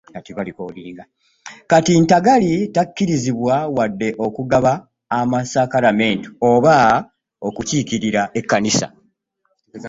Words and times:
Kati 1.69 1.93
Ntagali 2.01 2.53
takkirizibwa 2.75 3.55
wadde 3.75 4.09
okugaba 4.25 4.73
amasakaramentu 5.19 6.29
oba 6.49 6.75
okukiikirira 7.47 8.21
ekkanisa. 8.39 8.87